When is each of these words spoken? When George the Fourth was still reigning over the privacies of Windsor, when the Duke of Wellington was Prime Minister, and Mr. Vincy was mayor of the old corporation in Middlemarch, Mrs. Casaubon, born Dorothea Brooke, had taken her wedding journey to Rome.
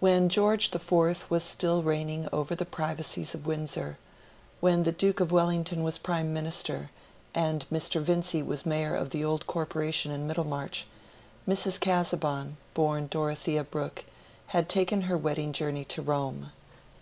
When 0.00 0.30
George 0.30 0.70
the 0.70 0.78
Fourth 0.78 1.28
was 1.30 1.44
still 1.44 1.82
reigning 1.82 2.26
over 2.32 2.54
the 2.54 2.64
privacies 2.64 3.34
of 3.34 3.46
Windsor, 3.46 3.98
when 4.60 4.84
the 4.84 4.92
Duke 4.92 5.20
of 5.20 5.30
Wellington 5.30 5.82
was 5.82 5.98
Prime 5.98 6.32
Minister, 6.32 6.88
and 7.34 7.66
Mr. 7.70 8.00
Vincy 8.00 8.42
was 8.42 8.64
mayor 8.64 8.94
of 8.94 9.10
the 9.10 9.22
old 9.22 9.46
corporation 9.46 10.10
in 10.10 10.26
Middlemarch, 10.26 10.86
Mrs. 11.46 11.78
Casaubon, 11.78 12.56
born 12.72 13.08
Dorothea 13.08 13.62
Brooke, 13.62 14.06
had 14.46 14.70
taken 14.70 15.02
her 15.02 15.18
wedding 15.18 15.52
journey 15.52 15.84
to 15.84 16.00
Rome. 16.00 16.50